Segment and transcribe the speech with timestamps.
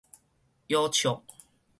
[0.65, 1.09] 腰尺